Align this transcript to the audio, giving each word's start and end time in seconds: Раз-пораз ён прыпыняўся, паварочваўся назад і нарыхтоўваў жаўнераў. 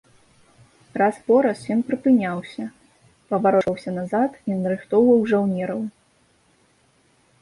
Раз-пораз 1.01 1.59
ён 1.75 1.83
прыпыняўся, 1.89 2.65
паварочваўся 3.33 3.91
назад 4.01 4.31
і 4.53 4.57
нарыхтоўваў 4.65 5.19
жаўнераў. 5.33 5.81